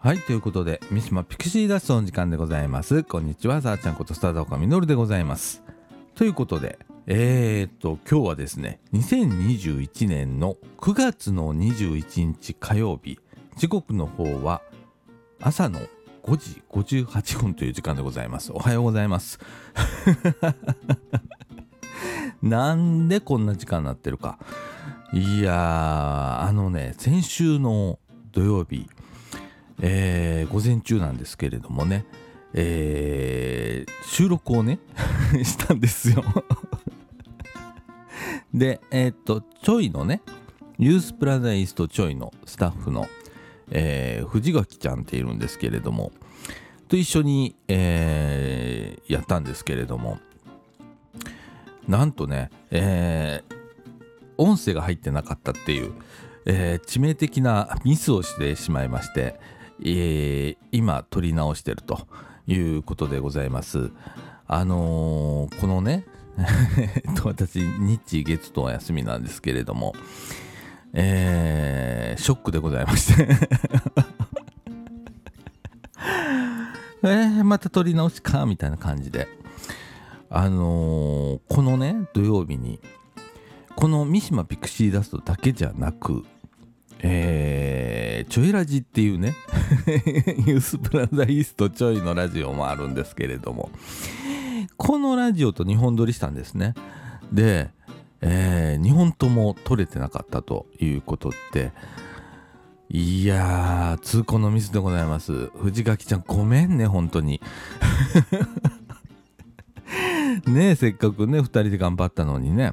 [0.00, 3.02] はいということで三島ピクシーダストの時間でございます。
[3.02, 5.64] こんにちはさあちゃんことスターダオカミノルでございます。
[6.14, 6.78] ということで
[7.08, 13.18] えー、っと今日はですね2021年の9月の21日火曜日
[13.56, 14.62] 時刻の方は
[15.40, 15.80] 朝の
[16.22, 18.52] 5時58分という時間でございます。
[18.52, 19.40] おはようございます。
[22.40, 24.38] なんでこんな時間になってるか。
[25.12, 27.98] いやーあのね先週の
[28.30, 28.88] 土曜日
[29.80, 32.04] えー、午前中なんですけれどもね、
[32.54, 34.78] えー、収録をね
[35.44, 36.24] したんですよ。
[38.52, 40.22] でえー、っとちょいのね
[40.78, 43.06] ユースプラザイストちょいのスタッフの、
[43.70, 46.12] えー、藤垣ちゃんっているんですけれども
[46.88, 50.18] と一緒に、えー、やったんですけれども
[51.88, 53.54] なんとね、えー、
[54.36, 55.92] 音声が入ってなかったっていう、
[56.46, 59.40] えー、致命的なミスをしてしまいまして、
[59.82, 62.06] えー、今撮り直してると
[62.46, 63.90] いうことでございます。
[64.46, 66.06] あのー、このね
[67.24, 69.94] 私日月と休みなんですけれども、
[70.92, 73.28] えー、ショックでございまして
[77.02, 79.28] えー、また撮り直しかみたいな感じで
[80.30, 82.80] あのー、このね土曜日に
[83.76, 86.24] この三島ピクシーダストだけじゃなく
[87.00, 89.34] えー、ちょいラジっていうね
[90.46, 93.70] ユースプラザイーストちょいのラジオもあるんですけれども
[94.76, 96.74] このラジオと2本撮りしたんですね。
[97.32, 97.70] で、
[98.20, 101.72] えー、2本とも撮れてなかったということって
[102.90, 105.50] いやー痛恨のミスでございます。
[105.58, 107.40] 藤垣ちゃんごめんね本当に。
[110.46, 112.72] ねえせっかくね2人で頑張ったのにね。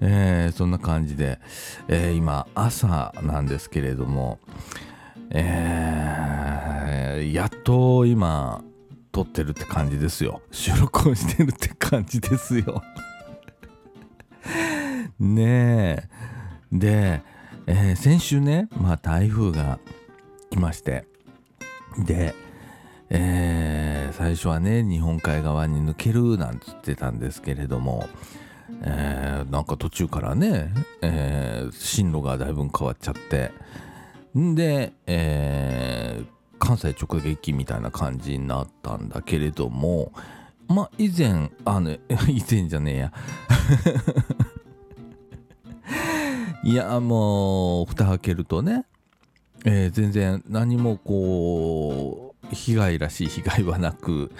[0.00, 1.38] えー、そんな感じで、
[1.88, 4.38] えー、今朝なんですけれども、
[5.30, 8.62] えー、やっと今
[9.12, 10.42] 撮ってるって感じですよ。
[10.50, 12.82] 収録をしてるって感じですよ。
[15.18, 16.08] ねえ。
[16.72, 17.22] で、
[17.66, 19.78] えー、先週ねまあ台風が
[20.50, 21.06] 来まして
[21.98, 22.34] で
[23.08, 28.08] えー、最初はね日本海側に抜けるなんつってたんですけれども
[28.82, 30.72] えー、なんか途中からね、
[31.02, 33.52] えー、進路がだいぶ変わっちゃって。
[34.38, 36.26] んで、えー、
[36.58, 40.12] 関西直撃みたいな感じになったんだけれども
[40.68, 41.92] まあ以前あの
[42.28, 43.12] 以前じゃねえや。
[46.64, 48.84] いやもう蓋開けるとね、
[49.64, 54.32] えー、全然何もこう被害らしい被害はなく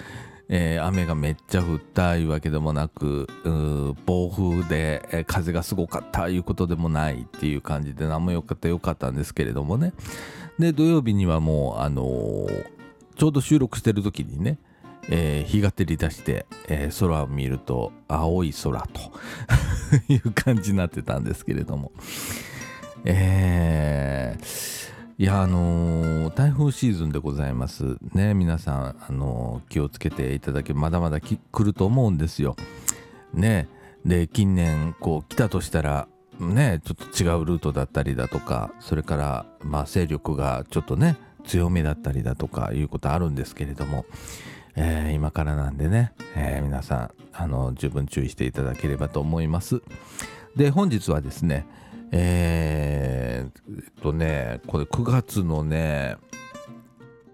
[0.49, 3.27] えー、雨がめっちゃ降ったいうわけでもなく
[4.05, 9.93] 暴風で、えー、風がすごかったいうことでもないっていう感じで何もよかったよかったんですけれどもね。
[10.57, 12.65] で土曜日にはもう、あのー、
[13.17, 14.57] ちょうど収録してる時にね、
[15.09, 19.11] え日が照り出して、え空を見ると青い空と
[20.11, 21.91] いう感じになってたんですけれども。
[23.05, 24.86] えー
[25.19, 27.97] いやあのー、台風シーズンでございます。
[28.13, 32.55] ね皆さん、あのー、気をつけていただけまだまだ来ると思うんですよ。
[33.33, 33.67] ね
[34.05, 36.07] で近年こう来たとしたら
[36.39, 44.05] ねちょっと違うルートだったりだとかそれからまあ勢力がちょっとね強めだったりだとかいうことあるんですけれども、
[44.75, 49.81] えー、今からなんでね、えー、皆さんあの十分注意していただければと思います。
[50.55, 51.65] で本日はですね
[52.11, 56.17] えー、っとね、これ9月のね、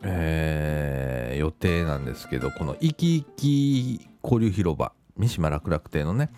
[0.04, 6.32] えー、予定なんですけど、このいきいき交流広場、三島楽楽亭のね、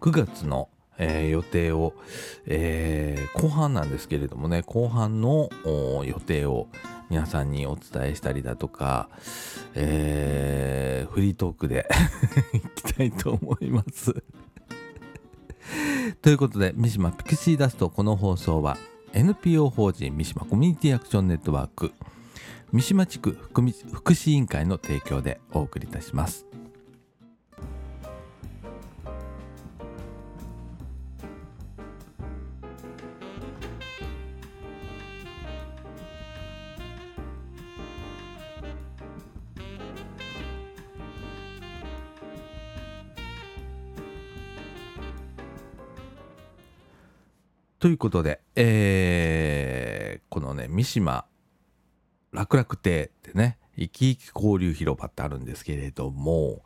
[0.00, 1.94] 9月の、えー、予定を、
[2.46, 5.50] えー、後半なんですけれどもね、後半の
[6.04, 6.68] 予定を
[7.10, 9.08] 皆さんにお伝えしたりだとか、
[9.74, 11.86] えー、フリートークで
[12.54, 14.14] いきたいと思います。
[16.14, 18.76] ということで三島ピクシーダストこの放送は
[19.12, 21.92] NPO 法人三島コミュニティアクションネットワーク
[22.72, 23.62] 三島地区福
[24.12, 26.46] 祉委員会の提供でお送りいたします。
[47.96, 51.24] いうことで、えー、このね、三島
[52.30, 56.60] 楽々亭ってね、生き生き交流広場ってあるんですけれども、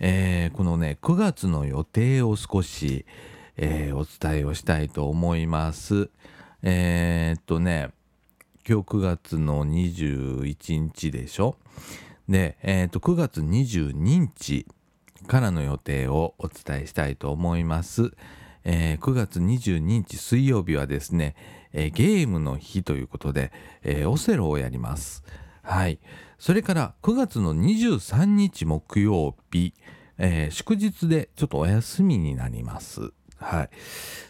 [0.00, 3.06] えー、このね、9月の予定を少し、
[3.56, 6.10] えー、お伝えをしたいと思います。
[6.62, 7.90] えー、っとね、
[8.68, 11.56] 今日9月の21日でしょ？
[12.28, 14.66] で、えー、と9月22日
[15.28, 18.12] からの予定をお伝えしたいと思います。
[18.64, 21.36] えー、9月22日水曜日はですね、
[21.72, 23.52] えー、ゲームの日ということで、
[23.82, 25.22] えー、オセロをやります。
[25.62, 25.98] はい。
[26.38, 29.74] それから9月の23日木曜日、
[30.18, 33.12] え祝日でちょっとお休みになります。
[33.36, 33.70] はい。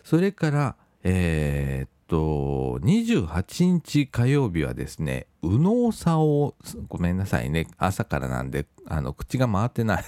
[0.02, 6.54] それから、えっと、28日火曜日はですね、右脳差を、
[6.88, 10.04] ごめんなさいね、朝からなんで、あの、口が回ってない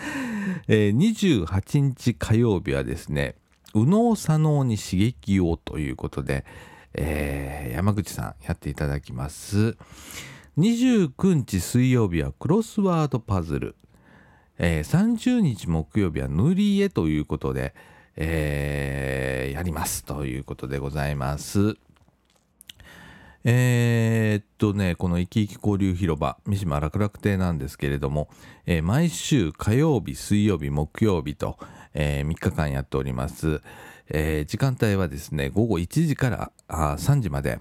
[0.68, 3.36] えー、28日火曜日はですね、
[3.74, 6.44] 右脳左脳に刺激をということで、
[6.94, 9.76] えー、山口さんやっていただきます。
[10.58, 13.76] 29日水曜日はクロスワードパズル。
[14.58, 17.74] えー、30日木曜日は塗り絵ということで、
[18.16, 21.76] えー、やりますということでございます。
[23.48, 28.28] えー、っとね、この生き生き交流広場、三島楽楽亭なんですけれども、
[28.66, 31.56] えー、毎週火曜日、水曜日、木曜日と、
[31.94, 33.60] えー、3日間やっております。
[34.08, 37.60] え時間帯はですね、午後1時からあ3時まで、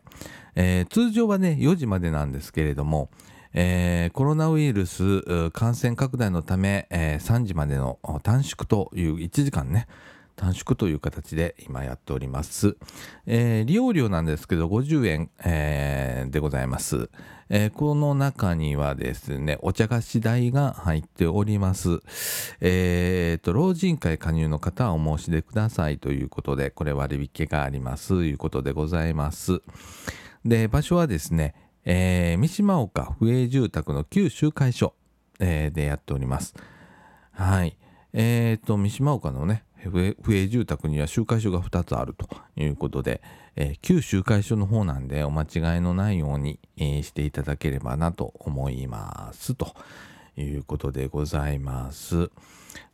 [0.56, 3.10] え通常はね、4時までなんですけれども、
[3.54, 9.88] えコロナウイルス感染拡大のため、え3時までの短縮という1時間ね、
[10.36, 12.78] 短縮という形で今やっております。
[13.26, 17.10] えー、利用料なんですけど50円、えー、でございます、
[17.50, 22.02] えー、この中にはですね、お茶菓子代が入っております。
[22.60, 29.62] えー、と、老人会加入の方はお申し出くださいということで、これ割引がありますということでございます。
[30.44, 31.54] で、場所はですね、
[31.86, 34.96] えー、三島岡府営住宅の旧集会所、
[35.40, 36.56] えー、でやっております。
[37.32, 37.78] はい。
[38.14, 43.22] えっ、ー、と、三島岡のね、不営住宅には集会所が2つあるということで、
[43.56, 49.74] えー、旧集会所の方なんでお間違いのないように、えー、していただければなと思いますと
[50.38, 52.30] いうことでございます。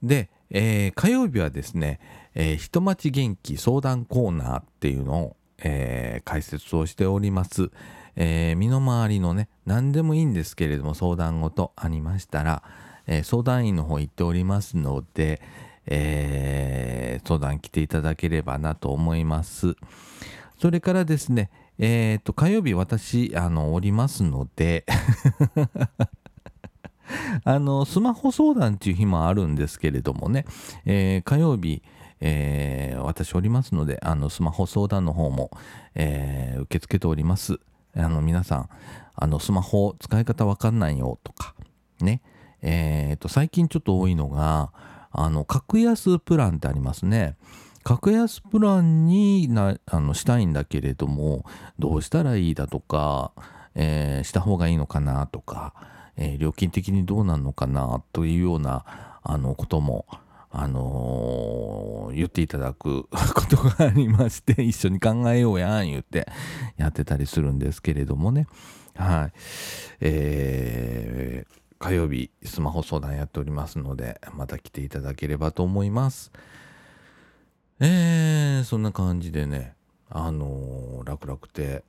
[0.03, 1.99] で、えー、火曜日はですね、
[2.35, 7.71] えー、人町元気相談コーナーっていうのを、えー、解説をしております。
[8.15, 12.61] えー、身の回りのね、何でもいいんですけれども相談事ありましたら、
[13.07, 15.41] えー、相談員の方行っておりますので、
[15.87, 19.75] えー、相談来ていただければなと思います。
[20.57, 21.49] それからですね、
[21.79, 24.85] えっ、ー、と、火曜日私、あの、おりますので
[27.43, 30.45] あの、スマホ相談っていう日もあるんですけれどもね、
[30.85, 31.81] えー、火曜日、
[32.19, 35.51] えー、私おりますので、あの、スマホ相談の方も、
[35.95, 37.59] えー、受け付けております。
[37.95, 38.69] あの、皆さん、
[39.15, 41.55] あの、スマホ使い方わかんないよとか、
[41.99, 42.21] ね、
[42.61, 44.71] えっ、と、最近ちょっと多いのが、
[45.11, 47.35] あの格安プランってありますね。
[47.83, 51.45] 格安プランになあのしたいんだけれども
[51.79, 53.31] どうしたらいいだとか、
[53.75, 55.73] えー、した方がいいのかなとか、
[56.15, 60.05] えー、料金的にどうなるのかなというようなあのことも、
[60.51, 66.27] あのー、言っていただく ことがありまして一緒に考えようやん言って
[66.77, 68.45] やってたりするんですけれどもね
[68.95, 69.33] はい
[70.01, 76.31] えー火曜日スマホ相談やっておりますのでまた来ていただければと思います。
[77.79, 79.73] えー、そんな感じでね
[80.07, 81.83] あの楽々て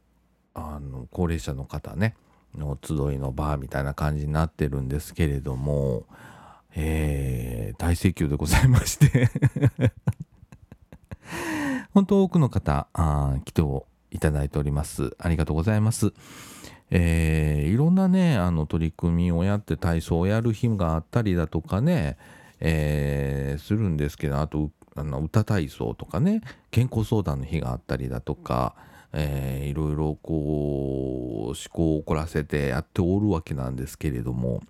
[0.54, 2.16] あの高齢者の方ね
[2.56, 6.06] の集いの場みたいな感じになってるんですけれども
[6.74, 9.28] えー、大盛況でございまして。
[11.92, 13.60] 本当多くの方あ来て
[14.10, 15.14] いただいております。
[15.18, 16.14] ありがとうございます。
[16.94, 22.18] えー、いろんなねあの取り組みをやって体操をやる日があったりだとかね、
[22.60, 28.74] えー、するんですけどあとあの歌体操とかね健康相談の日があったりだとか、
[29.14, 34.60] えー、いろいろこう思考を凝らせてやっておるわけなんですけれども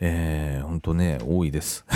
[0.00, 1.86] えー、ほんとね多いです。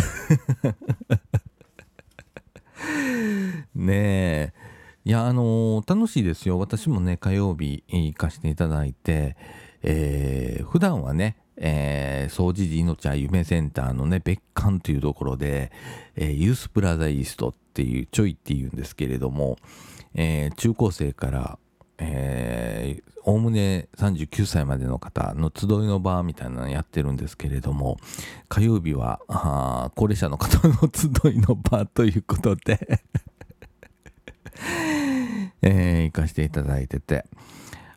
[3.74, 4.67] ねえ。
[5.10, 6.58] や、あのー、楽しいですよ。
[6.58, 9.38] 私もね、火曜日行かせていただいて、
[9.82, 15.72] えー、普段はね、えー、総持寺命は夢センターのね、別館というところで、
[16.14, 19.56] えー、ユースプラザイーストっていう、ちょいっていうんですけれども、
[20.14, 21.58] えー、中高生から、
[23.24, 27.96] おおむね39歳までの方の集いの場みたいなのやってるんですけれども、
[28.50, 29.20] 火曜日は、
[29.96, 33.00] 高齢者の方の集いの場ということで
[35.62, 37.24] えー、行かせていただいてて、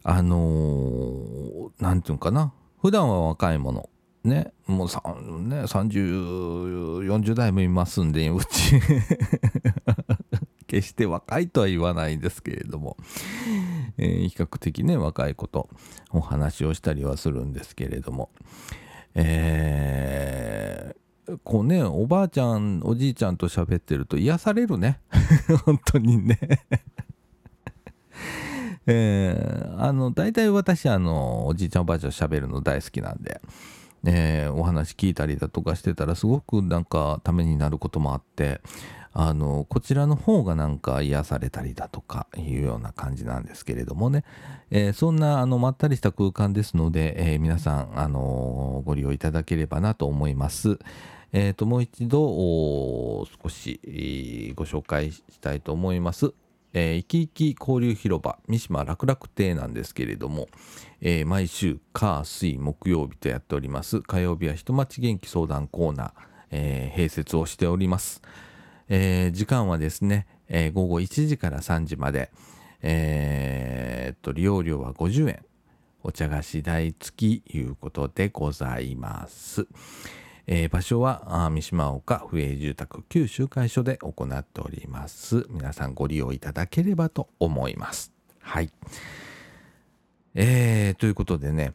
[0.03, 3.89] あのー、ていうのかな、普段は若いもの、
[4.23, 8.79] ね、もう、ね、30、40代もいますんで、うち。
[10.71, 12.95] 決して若いとは言わないんですけれども、
[13.97, 15.69] えー、比較的ね若い子と
[16.11, 18.29] お話をしたりはするんですけれども。
[19.13, 25.01] えー、こうねおばあちゃんおじいちゃんと喋ってると癒されるね。
[25.65, 26.39] 本当にね。
[28.87, 33.41] えー、あの大体私あのおじいちゃんおばあちゃん喋るの大好きなんで、
[34.05, 38.61] えー、お話聞いたりだとかしてたらすごくなんかためになることもあって
[39.13, 44.23] あのこちらの方がなんか癒されたりだとかいうような感じなんですけれどもね、
[44.69, 50.79] えー、そんなあのまったりした空間ですので、えー、皆さん、あのご利用いただければなと思います。
[51.33, 52.19] えーと、もう一度
[53.41, 56.33] 少しご紹介したいと思います。
[56.73, 60.47] えー、いきいき交流広場三島楽々亭なんですけれども、
[61.01, 66.11] えー、毎週火水木曜日とやっております火曜日は人町元気相談コーナー、
[66.51, 68.21] えー、併設をしております。
[68.93, 72.29] えー、時間はですね、えー、午後1時から3時まで、
[72.81, 75.45] えー、っと利用料は50円
[76.03, 79.67] お茶菓子代付きいうことでございます。
[80.47, 85.45] えー、場所は三島岡府営住宅旧集会所で行っております。
[85.49, 88.11] 皆さんご利用いただければと思います。
[88.39, 88.71] はい。
[90.33, 91.73] えー、ということでね、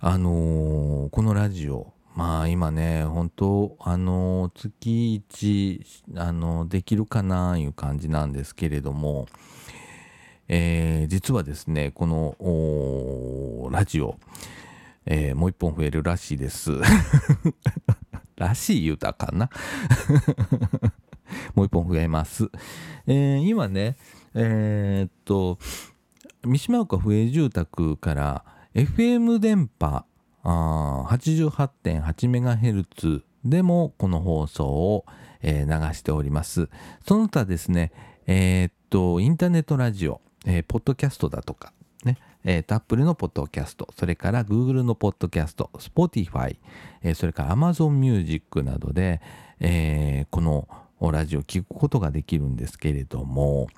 [0.00, 9.26] あのー、このラジオ、まあ今ね、本当あの、月1、あの、できるかないう感じなんですけれども、
[10.48, 14.18] えー、実はですね、この、ラジオ、
[15.10, 16.70] えー、もう一本増えるらしいです。
[18.36, 19.48] らしい言うたかな
[21.56, 22.50] もう一本増えます。
[23.06, 23.96] えー、今ね、
[24.34, 25.58] えー、っと、
[26.44, 30.04] 三島岡不営住宅から FM 電波
[30.44, 35.06] 88.8MHz でもこの放送を、
[35.42, 36.68] えー、流しております。
[37.06, 37.92] その他ですね、
[38.26, 41.72] えー、っと、インターネットラジオ、えー、ポッドキャストだとか、
[42.04, 46.56] ね、えー、タップルのポッドキャスト、それから Google のポッドキャスト、Spotify、
[47.02, 49.20] えー、それから Amazon Music などで、
[49.60, 50.68] えー、この
[51.00, 53.68] ラジオを聞くことができるんですけれども、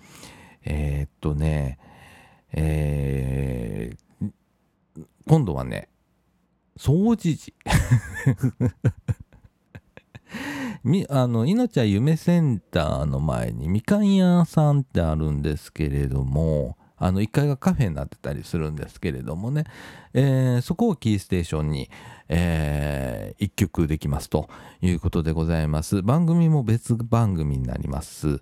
[0.64, 1.79] えー、っとね、
[2.52, 4.31] えー、
[5.26, 5.88] 今度はね、
[6.76, 7.55] 掃除時。
[10.83, 19.64] みあの命は夢センターの前にみかん屋さんってあるんですけれどもあの1階がカフェになってたりするんですけれどもね、
[20.12, 21.90] えー、そこをキーステーションに、
[22.28, 24.50] えー、1曲できますと
[24.83, 26.02] いうことでございます。
[26.02, 28.40] 番組も別番組になります。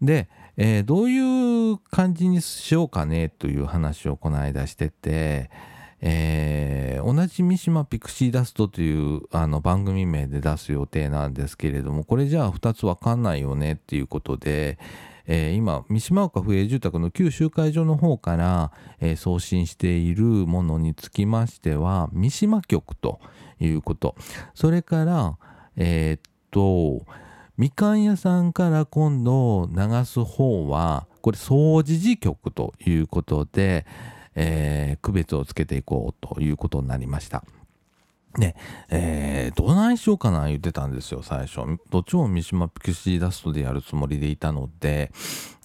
[0.00, 5.50] で、えー、どういう感じにしようかねという話をこの間してて
[6.02, 14.78] えー、同じ三島ピクシーダストというあの番組名で出す予定なんですけれどもこれじゃあ2つ分かんないよねっていうことで、
[15.32, 23.20] えー、今三島岡府営住宅の旧集会所の方から、えー、送信しているものにつきましては三島局と
[23.60, 24.16] いうこと
[24.54, 25.38] それから
[25.76, 26.20] えー、っ
[26.50, 27.06] と
[27.56, 33.86] みかん屋さんから今度流す方はこれ掃除時局ということで、
[34.34, 37.44] えー、区別をつけていこうということになりました。
[38.38, 38.54] で、
[38.88, 41.62] えー、どないしようかな言ってたんですよ、最初。
[41.90, 45.10] どっちも三島ピクシーダストでやるつもりでいたので、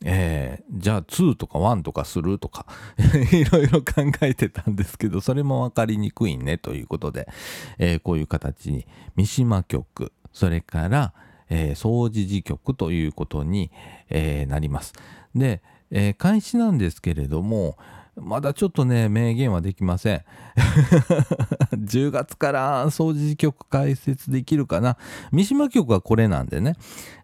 [0.04, 2.66] えー、じゃあ2とか1とかするとか
[3.32, 7.28] いろいろ考えてたんですけど、それも分かりにくいねということで、
[7.78, 11.14] えー、こういう形に三島局、それから、
[11.50, 13.70] えー、掃除時局ということに、
[14.10, 14.94] えー、なります。
[15.36, 17.78] で、えー、開始なんですけれども、
[18.16, 20.22] まだちょっとね、明言はできません。
[21.76, 24.98] 10月から掃除局開設できるかな。
[25.32, 26.76] 三島局はこれなんでね、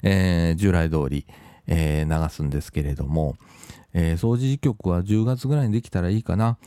[0.03, 1.25] えー、従来通り、
[1.67, 3.35] えー、流すんですけれども、
[3.93, 6.57] えー、掃除局は10月ぐらいにできたらいいかな。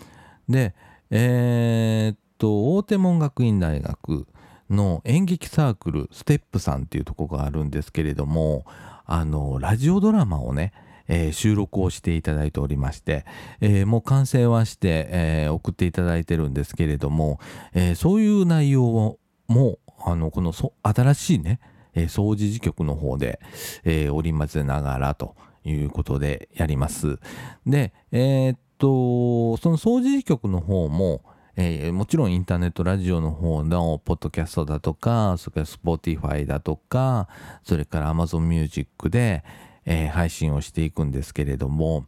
[0.49, 0.75] で、
[1.11, 4.27] えー、っと、大手門学院大学
[4.71, 8.65] の演劇サークル、ステップさんっていうとこがあるんですけれども、
[9.05, 10.73] あの、ラジオドラマをね、
[11.09, 13.25] えー、収録をしていただいておりまして、
[13.61, 17.41] えー、もう完成はして、えー、送っていただいてるんですけれども、
[17.75, 21.61] えそういう内容をもあのこの新しいね、
[21.95, 23.41] え掃除時局の方で、
[23.85, 27.19] え織り交ぜながらということでやります。
[27.67, 31.23] で、えっとその掃除時局の方も
[31.57, 37.29] えー、もちろんインターネットラジオの方のポッドキャストだとか、それから Spotify だとか、
[37.63, 39.45] それから Amazon Music で、
[39.87, 42.05] えー、配信をしていくんですけれども、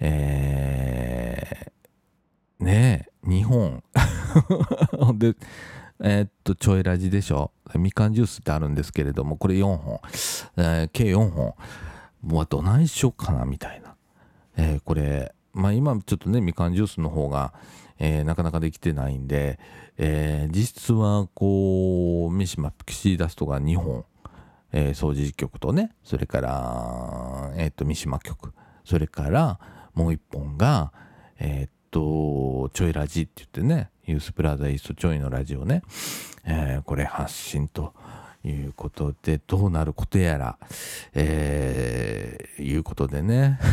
[0.00, 3.82] えー、ねえ、日本。
[5.18, 5.34] で、
[6.00, 7.50] えー、っと、ちょいラジでしょ？
[7.74, 10.00] みかんジュースってあるんですけれども、これ4本。
[10.56, 11.54] えー、計4本。
[12.22, 13.94] もうどないしようかな、みたいな。
[14.56, 17.52] えー、これ、まあ今ちょっとねみかんジュースの方が、
[17.98, 19.58] えー、なかなかできてないんで、
[19.96, 24.04] えー、実質はこう三島ピクシーダストが2本、
[24.72, 28.52] えー、掃除局とねそれからえっ、と三島局。
[28.84, 29.60] それから
[29.94, 30.92] もう1本が
[31.38, 35.82] えっとちょいラジって言ってねユースプラザイーストちょいのラジオね、
[36.46, 37.92] えこれ発信と
[38.42, 40.58] いうことでどうなることやら、
[41.14, 43.60] えいうことでね。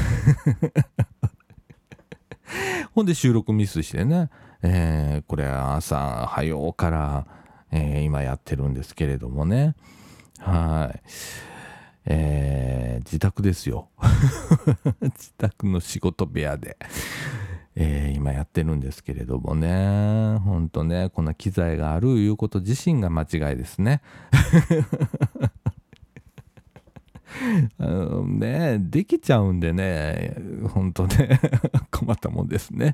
[2.94, 4.30] ほんで収録ミスしてね、
[4.62, 7.28] えー、これ朝早うから、
[7.72, 9.76] えー、今やってるんですけれどもね。
[10.46, 11.02] はい。
[12.08, 13.90] えー、自宅ですよ。
[15.02, 16.78] 自宅の仕事部屋で、
[17.76, 20.38] えー、今やってるんですけれどもね。
[20.38, 24.02] ほんとね、こんな機材があるいうこと自身が間違いですね。
[28.26, 30.38] ねできちゃうんでね、
[30.70, 31.40] ほんとね、
[31.90, 32.94] 困ったもんですね。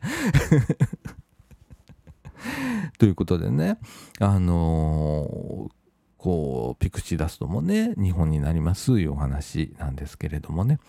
[2.97, 3.77] ということでね、
[4.19, 5.80] あのー、
[6.21, 10.79] こう、ピクチーダストもね、日本になりますいうお話なんですけれどもね。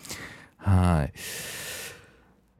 [0.58, 1.08] は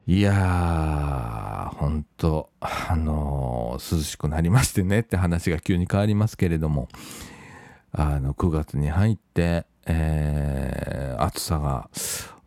[0.07, 0.11] い。
[0.11, 6.89] いやー、ほんと、あのー、涼しくなりましてねって話が急に変わりますけれども、
[7.91, 11.91] あの、9月に入って、えー、暑さが、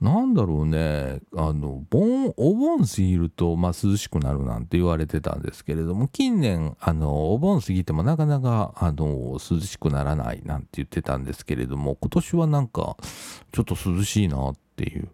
[0.01, 12.97] なんだろうね、あの、盆、お盆過ぎると、まあ、涼しくなるなんて言われてたんですけれども、近年、あの、お盆過ぎてもなかなか、あの、涼しくならないなんて言ってたんですけれども、今年はなんか、
[13.53, 15.09] ちょっと涼しいなっていう。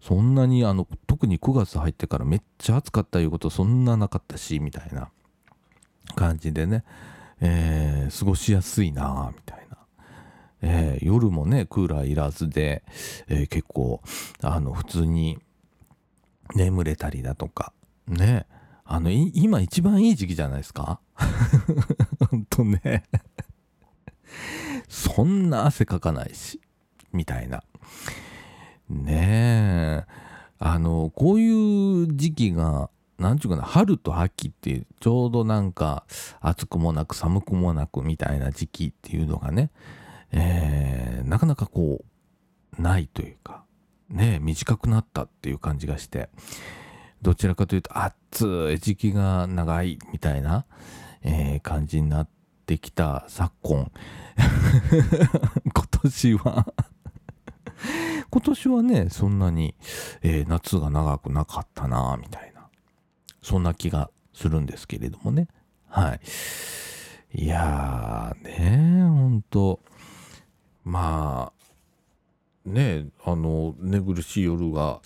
[0.00, 5.10] そんなに、あの、特に9月入ってからめっちゃ暑かったいうことそんななかったし、みたいな
[6.14, 6.82] 感じでね、
[7.40, 9.63] えー、過ごしやすいなみたいな。
[10.66, 12.82] えー、夜もねクーラーいらずで、
[13.28, 14.00] えー、結構
[14.42, 15.38] あの普通に
[16.54, 17.72] 眠れたりだとか
[18.08, 18.46] ね。
[18.86, 21.00] あの今一番いい時期じゃないですか？
[22.30, 23.04] ほんとね。
[24.88, 26.60] そんな汗かかないし
[27.12, 27.62] みたいな。
[28.90, 30.04] ね。
[30.04, 30.04] え
[30.58, 36.04] あのこういう時期が何ちゅうかな春と秋ってちょうどなんか
[36.40, 39.70] 暑くもなく寒くもなくみたいな時期っていうのがね
[40.36, 42.04] えー、なかなかこ
[42.78, 43.64] うないというか
[44.10, 46.28] ね短くなったっていう感じがして
[47.22, 50.66] どちらかというと暑い時期が長いみたいな、
[51.22, 52.28] えー、感じになっ
[52.66, 53.90] てきた昨今。
[55.72, 56.66] 今年は。
[58.30, 59.74] 今年はねそんなに、
[60.22, 62.66] えー、夏が長くなかったなみたいな
[63.42, 65.48] そんな気がするんですけれどもね。
[65.88, 66.20] はい。
[67.36, 69.80] いやーねほんと
[70.94, 75.00] まあねあの寝苦しい夜が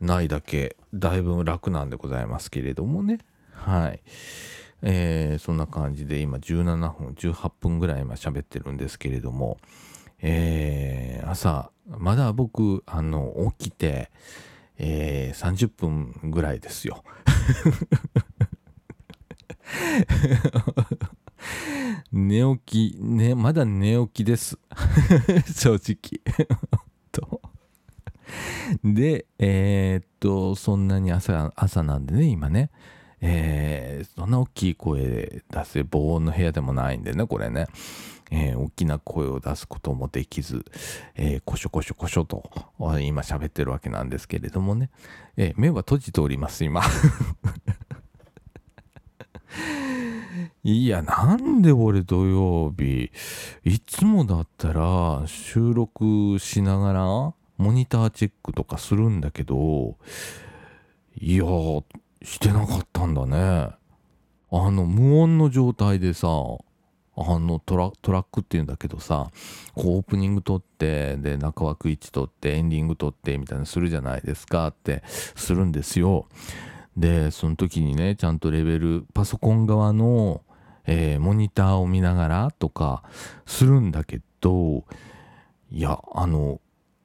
[0.00, 3.18] ないだけだいぶ楽なんでございますけれどもね。
[3.52, 4.00] はい。
[4.80, 9.58] えー、そんな感じで今17分18分ぐらい今喋ってるんですけれども。
[10.20, 14.10] えー、朝まだ僕あの起きて
[14.78, 17.04] えー、30分ぐらいですよ。
[22.12, 24.58] 寝起き、ね、まだ寝起きです。
[25.54, 26.20] 正直。
[28.84, 32.70] で、えー、っと、そんなに朝、朝なんでね、今ね。
[33.20, 37.66] えー、そんな大きい声出せ、防音の部屋でもないんでね、これね。
[38.30, 40.64] えー、大きな声を出すこともできず、
[41.14, 42.50] えー、こしょこしょこしょと、
[43.00, 44.90] 今喋ってるわけなんですけれどもね。
[45.36, 46.82] えー、目は閉じております、今。
[50.68, 53.12] いや、なんで俺土曜日、
[53.62, 57.04] いつもだったら収録しながら
[57.56, 59.96] モニターチェックとかするんだけど、
[61.20, 61.44] いや、
[62.20, 63.38] してなかったんだね。
[63.38, 69.30] あの、無音の状態でさ、あのトラトラックっていうんだけどさ
[69.74, 76.28] こうオープニング撮ってで中枠1撮ってエンディング撮ってみたいなするじゃないですかってするんですよ
[76.94, 80.42] でその時にねちゃんとレベルパソコン側の、
[80.86, 83.02] えー、モニターを見ながらとか
[83.44, 84.84] するんだけど
[85.70, 86.60] いやあの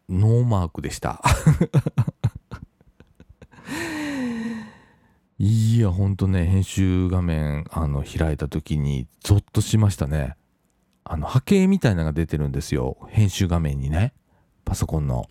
[0.09, 1.21] ノーマークでした。
[5.39, 10.35] いやほんとね編集画面あの開いた時にゾッとしましたね。
[11.03, 12.97] あの波形みたいなのが出てるんですよ。
[13.09, 14.13] 編集画面にね。
[14.65, 15.27] パソコンの。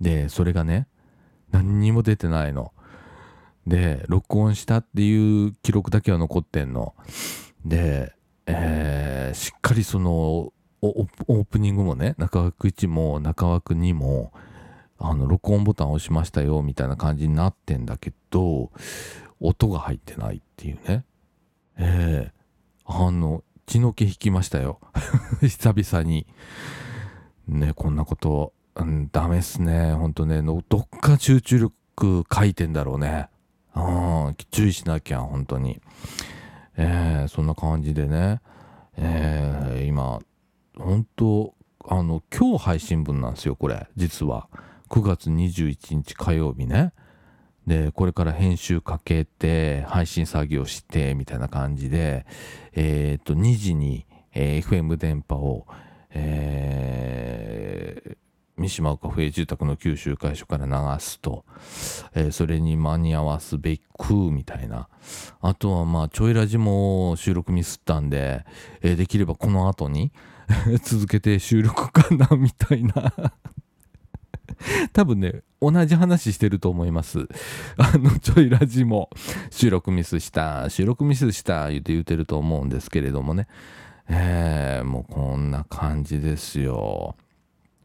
[0.00, 0.86] でそれがね
[1.50, 2.72] 何にも出てないの。
[3.66, 6.94] で、録音したっていう記録だけは残ってんの。
[7.64, 8.14] で、
[8.46, 14.32] えー、しっかりそのオープニングもね、中枠1も中枠2も、
[14.98, 18.70] あの録音ボタンを押しましたよみたいな感じになってんだけど
[19.40, 21.04] 音が入ってないっていうね。
[21.76, 22.32] ええ
[22.86, 24.78] あの血の気引きましたよ。
[25.40, 26.26] 久々に。
[27.48, 29.92] ねこんなこと、うん、ダメっすね。
[29.94, 33.28] ほんとねどっか集中力書いてんだろうね。
[33.74, 35.80] うん注意しなきゃ本当に。
[36.76, 38.40] ええそんな感じでね。
[38.96, 40.20] えー、今
[40.76, 41.54] 本当
[41.86, 43.88] あの今日配信分なんですよこれ。
[43.96, 44.48] 実は。
[44.90, 46.92] 9月21日火曜日ね。
[47.66, 52.26] でこれから編集かけて配信作業してみたいな感じで
[52.74, 55.66] えっ、と2時に、えー、FM 電波を、
[56.10, 58.16] えー、
[58.56, 61.44] 三島岡不営住宅の九州会所から流すと、
[62.14, 64.88] えー、それに間に合わすべくみたいな。
[65.40, 68.44] あとはまあちょいラジも収録ミスったんで、
[68.80, 70.12] えー、できればこの後に
[70.84, 73.12] 続けて収録かなみたいな。
[74.92, 77.26] 多分ね同じ話してると思います。
[77.76, 79.10] あのちょいラジも
[79.50, 83.48] 収録ミスした収録ミスした言って言ってると思うんですけれどもね。
[84.08, 87.16] えー、もうこんな感じですよ。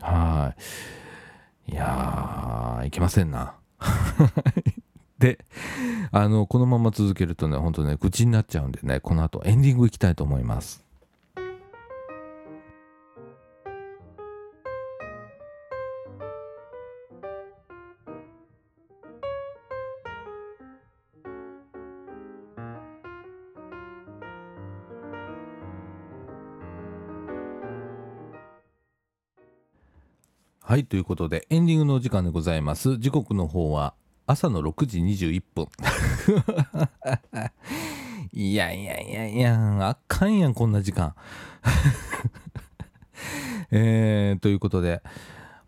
[0.01, 0.53] は
[1.67, 1.71] い。
[1.71, 3.55] いやー、いけませんな。
[5.19, 5.39] で、
[6.11, 10.83] あの、このまま続けるとね、ほんとね、愚痴になっちゃうんでね、この後エンディングいきたいと思います。
[30.69, 32.99] はい、ということで、エンディングのお時間でございます。
[32.99, 33.95] 時刻の方は
[34.27, 35.67] 朝の6時21分。
[38.31, 41.15] いやいやいやいや、あかんやん、こんな時間。
[43.71, 45.01] えー、ということで、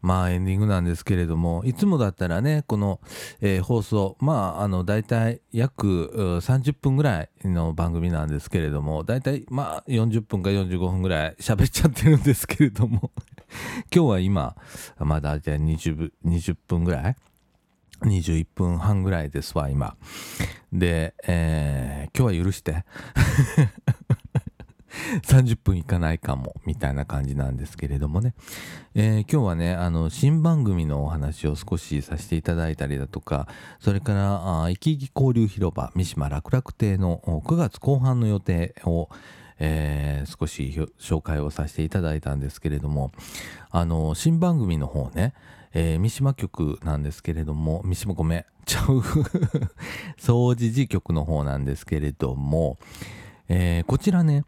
[0.03, 2.99] まあエンディングなんですけれども、いつもだったらね、この、
[3.41, 13.09] えー、放送、まああの大体約30分ぐらいの番組なんですけれども、大体まあ40分か45分ぐらい喋っちゃってるんですけれども、
[13.93, 14.55] 今日は今、
[14.99, 17.15] まだじゃあ 20, 20分ぐらい
[18.01, 19.95] ?21 分半ぐらいですわ、今。
[20.71, 22.85] で、えー、今日は許して。
[25.23, 28.33] 30分いかないかも、みたいな感じなんですけれどもね。
[28.93, 33.47] えー、今日はね、あの、新番組のお話を少しさせていただいたりだとか、
[33.79, 39.09] それから、生き生き交流広場、三島楽楽亭の9月後半の予定を、
[39.63, 43.11] えー、少し紹介をさせていただいたんですけれども
[43.69, 45.35] あの新番組の方ね、
[45.73, 49.01] えー、三島局なんですけれども三島ごめんちゃう。
[50.17, 52.79] 掃除時局の方なんですけれども、
[53.49, 54.45] えー、こちらね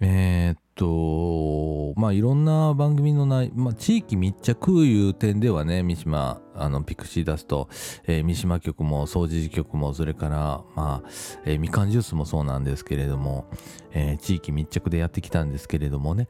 [0.00, 7.68] えー、っとまあいろんな番組のない、まあ、地域密着いう点ではね三島あのピクシー出すと、
[8.06, 11.08] えー、三島局も総除局もそれからまあ、
[11.44, 13.46] えー、みかんジュースもそうなんですけれども、
[13.92, 16.28] えー、地域密着でやってきたんですけれどもね。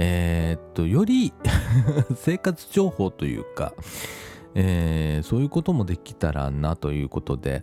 [0.00, 1.32] えー、っとより
[2.14, 3.74] 生活情報というか
[4.54, 7.62] えー、そういうこともできたらなということで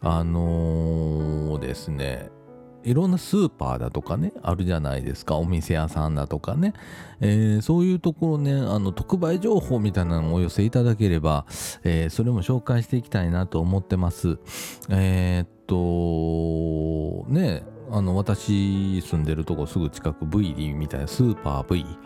[0.00, 2.30] あのー、ですね
[2.84, 6.74] いろんなスーパーだとかね、あるじゃないですか、お店屋さんだとかね、
[7.20, 11.46] えー、そういうところね、あの、特売情報みたいなのをお寄せいただければ、
[11.82, 14.38] えー、それも紹介していきたいなと思ってます。
[14.90, 21.86] えー、っと、ね、あの、私住んでるとこすぐ近く V リーみたいなスーパー V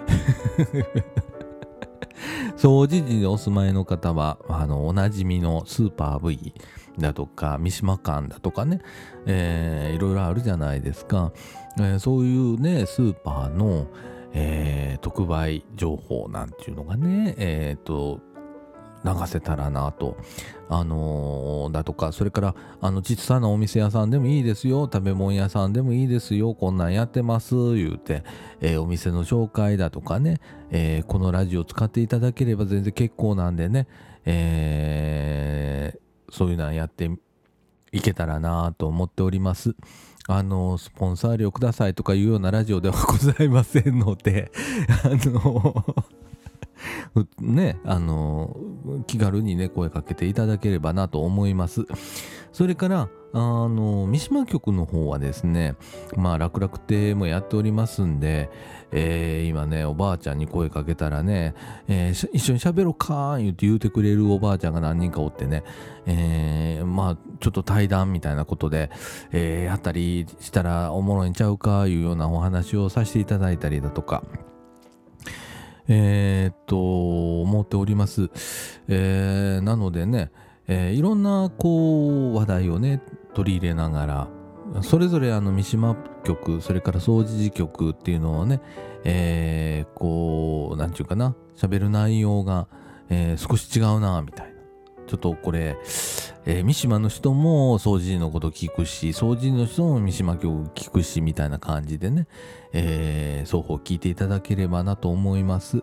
[2.57, 6.55] 掃除時にお住まいの方は、あの、おなじみのスーパー V
[6.99, 8.81] だとか、三島館だとかね、
[9.27, 11.33] えー、いろいろあるじゃないですか。
[11.79, 13.87] えー、そういうね、スーパーの、
[14.33, 18.21] えー、特売情報なんていうのがね、えっ、ー、と、
[19.05, 20.17] 流せたらなと。
[20.69, 28.23] あのー、だとか、それから、あの、小さなお店屋さんでもいいですよ、食べ物屋さんでもいいですよ、こんなんやってます、言うて、
[28.61, 33.87] えー、お店の紹介だとかね、えー、このラジオ使っていただければ全然結構なんでね、
[34.27, 35.99] え
[36.31, 37.11] そういうのやって
[37.93, 39.75] いけたらなと思っております。
[40.27, 44.53] あの、スポンサー料くださいとかいうようなラジオではございませんので、
[45.05, 45.85] あの
[47.41, 48.57] ね、あの、
[49.07, 51.87] 気軽にね、声かけていただければなと思います。
[52.53, 55.77] それから、あの、三島局の方はですね、
[56.17, 58.51] まあ、楽々亭もやっておりますんで、
[58.91, 61.55] えー、今ね、おばあちゃんに声かけたらね、
[61.89, 65.63] えー、一緒に喋ろうかー言って言うてくれるおばあちゃんが何人かおってね、
[66.07, 68.91] えー、まあ、ちょっと対談みたいなことで、
[69.33, 74.23] えー、やったりしたらおもろいんちゃうかいうようなお話をさせていただいたりだとか、
[75.89, 78.31] えー、っと思っております、
[78.89, 80.31] えー、なのでね、
[80.67, 83.03] えー、いろんなこう話題をね
[83.35, 84.29] 取り入れながら
[84.83, 88.61] それぞれあの三島局それから総除寺局っていうのをね、
[89.05, 92.69] えー、こう何て言うかな喋る内容が、
[93.09, 94.59] えー、少し違うなみたいな
[95.09, 95.79] ちょっとこれ、
[96.45, 102.29] えー、三島の人も掃除のこと聞くし、掃除の人も三島曲聞くし、みたいな感じでね、
[102.75, 105.83] えー、双方聞いていただければなと思います。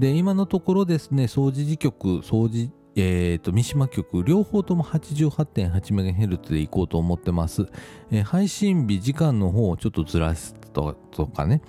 [0.00, 7.66] で、今のところですね、掃除時局、掃除えーと、三島局両方とも 88.8MHz でいこうと思ってます、
[8.10, 11.62] えー、配信日時間の方をちょっとずらすととかね。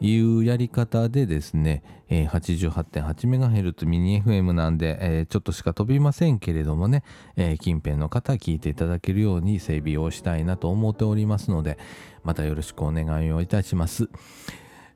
[0.00, 7.02] いうやり方でですね、えー、88.8MHz ミニ FM なんで、えー、ちょっとしか飛びませんけれどもね、
[7.36, 11.78] えー、近辺の方聞いていただけるように整備をしたいなと思っておりますので
[12.24, 14.08] またよろしくお願いをいたします、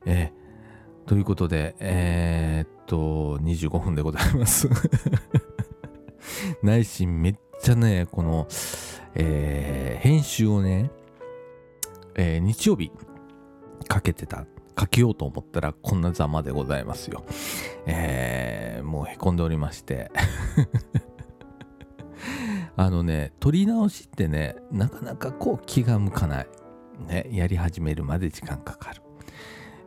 [0.06, 4.68] えー、ということでえー、っと25分でございます。
[6.62, 8.46] 内心めっちゃね、この、
[9.14, 10.90] えー、編集をね、
[12.14, 12.90] えー、日曜日
[13.88, 17.24] かけてた、かけようと思ったらこんなざまでございますよ。
[17.86, 20.10] えー、もうへこんでおりまして
[22.76, 26.46] あのね、撮り直しってね、なかなかこう気が向かない。
[27.08, 29.02] ね、やり始めるまで時間かかる。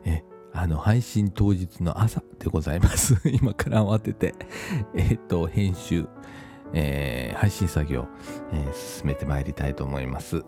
[0.04, 0.22] え、
[0.58, 3.16] あの、配信当日の朝でございます。
[3.28, 4.34] 今から慌てて、
[4.96, 6.08] えっ、と、編集、
[6.72, 8.08] えー、配信作業、
[8.52, 10.44] えー、進めてまいりたいと思います。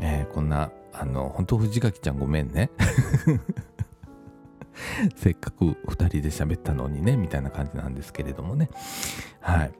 [0.00, 2.70] えー、こんな、あの、本当藤垣ちゃんごめんね。
[5.16, 8.68] せっかく2人で喋ったのにね、みたいな感じなんですけれどもね。
[9.40, 9.72] はい。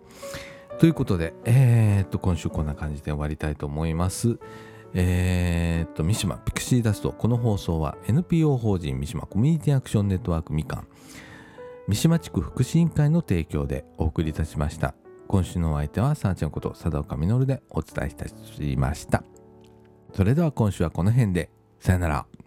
[0.79, 4.39] ということで、えー、っと、今週こんな感じで終わりたいと思います。
[4.95, 7.13] えー、っと、三島ピクシーダスト。
[7.13, 10.89] この放送は NPO 法人三島コミュニティアクションネットワークみかん、
[11.89, 14.95] 三島地区福祉委員会の提供でお送りいたしました。
[15.27, 18.35] 今週のお相手はさあちゃんこと佐岡実でお伝えいたし
[18.77, 19.23] ました。
[20.15, 21.51] それでは今週はこの辺で。
[21.81, 22.38] さよなら。